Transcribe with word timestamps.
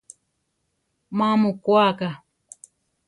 Má 1.17 1.29
mu 1.41 1.49
koáka? 1.63 2.09